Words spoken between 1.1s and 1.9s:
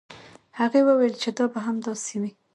چې دا به هم